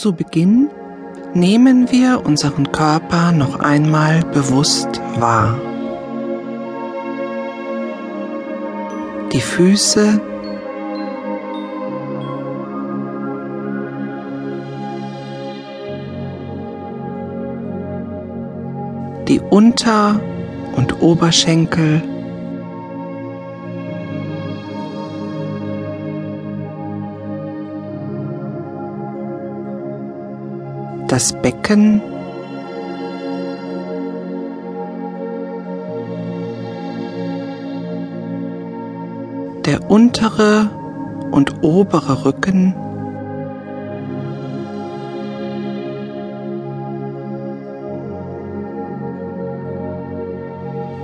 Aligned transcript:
Zu 0.00 0.14
Beginn 0.14 0.70
nehmen 1.34 1.92
wir 1.92 2.24
unseren 2.24 2.72
Körper 2.72 3.32
noch 3.32 3.60
einmal 3.60 4.22
bewusst 4.32 4.98
wahr. 5.18 5.60
Die 9.30 9.42
Füße 9.42 10.18
die 19.28 19.40
Unter- 19.50 20.18
und 20.76 21.02
Oberschenkel, 21.02 22.00
das 31.10 31.32
Becken, 31.32 32.00
der 39.64 39.90
untere 39.90 40.70
und 41.32 41.64
obere 41.64 42.24
Rücken, 42.24 42.76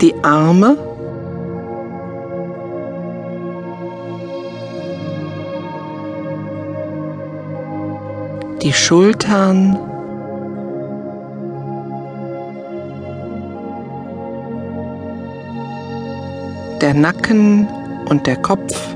die 0.00 0.14
Arme, 0.22 0.78
die 8.62 8.72
Schultern, 8.74 9.78
der 16.80 16.94
Nacken 16.94 17.66
und 18.08 18.26
der 18.26 18.36
Kopf, 18.36 18.94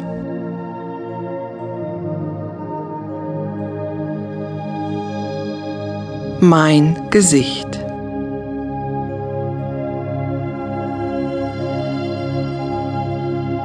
mein 6.41 6.97
Gesicht. 7.11 7.69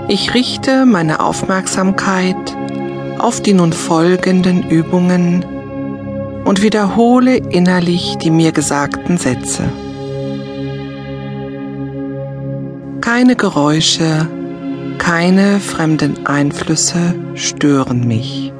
Ich 0.07 0.33
richte 0.33 0.85
meine 0.85 1.19
Aufmerksamkeit 1.19 2.35
auf 3.19 3.41
die 3.41 3.53
nun 3.53 3.73
folgenden 3.73 4.67
Übungen 4.69 5.45
und 6.49 6.63
wiederhole 6.63 7.37
innerlich 7.37 8.17
die 8.17 8.31
mir 8.31 8.51
gesagten 8.51 9.19
Sätze. 9.19 9.69
Keine 13.01 13.35
Geräusche, 13.35 14.27
keine 14.97 15.59
fremden 15.59 16.25
Einflüsse 16.25 17.13
stören 17.35 18.07
mich. 18.07 18.51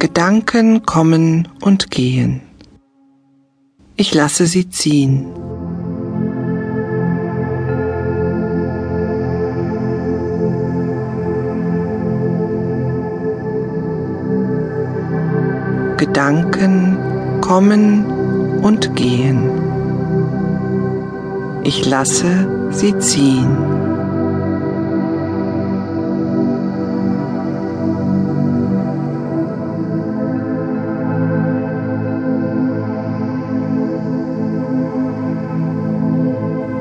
Gedanken 0.00 0.84
kommen 0.84 1.46
und 1.60 1.92
gehen. 1.92 2.40
Ich 3.94 4.14
lasse 4.14 4.46
sie 4.46 4.68
ziehen. 4.68 5.47
Gedanken 15.98 16.96
kommen 17.40 18.04
und 18.62 18.94
gehen. 18.94 19.50
Ich 21.64 21.90
lasse 21.90 22.46
sie 22.70 22.96
ziehen. 22.98 23.48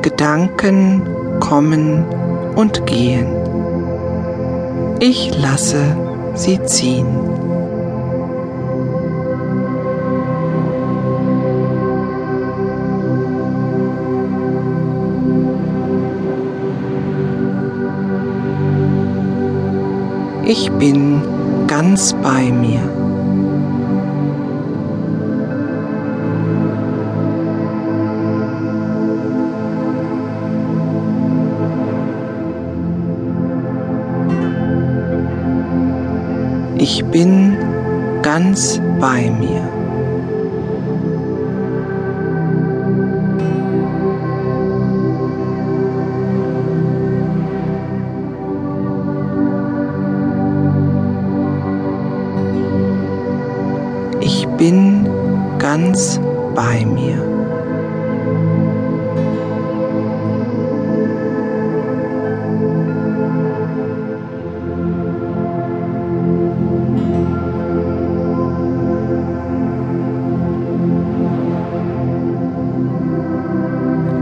Gedanken 0.03 1.01
kommen 1.39 2.05
und 2.55 2.85
gehen. 2.85 3.27
Ich 4.99 5.35
lasse 5.41 5.81
sie 6.35 6.61
ziehen. 6.63 7.36
Ich 20.49 20.71
bin 20.71 21.21
ganz 21.67 22.15
bei 22.23 22.49
mir. 22.53 22.79
Ich 36.77 37.03
bin 37.03 37.57
ganz 38.21 38.79
bei 39.01 39.29
mir. 39.29 39.76
Bin 54.57 55.07
ganz 55.59 56.19
bei 56.55 56.85
mir. 56.85 57.17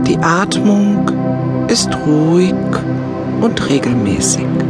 Die 0.06 0.18
Atmung 0.18 1.10
ist 1.68 1.88
ruhig 2.06 2.54
und 3.40 3.68
regelmäßig. 3.68 4.65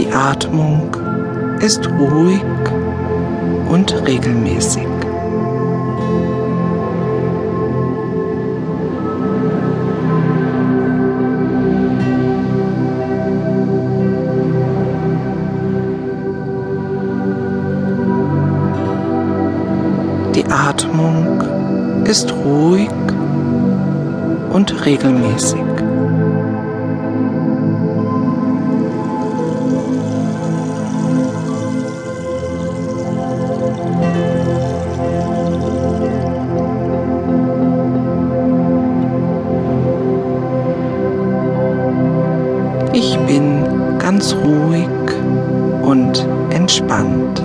Die 0.00 0.10
Atmung 0.12 0.96
ist 1.60 1.86
ruhig 1.86 2.42
und 3.68 3.94
regelmäßig. 4.06 4.86
Die 20.34 20.46
Atmung 20.46 21.42
ist 22.06 22.32
ruhig 22.32 22.88
und 24.50 24.86
regelmäßig. 24.86 25.69
Ich 42.92 43.16
bin 43.20 43.98
ganz 43.98 44.34
ruhig 44.34 44.88
und 45.82 46.26
entspannt. 46.50 47.40